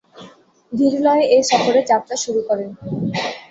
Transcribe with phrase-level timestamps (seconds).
[0.73, 2.69] ধীরলয়ে এ সফরে যাত্রা শুরু করেন।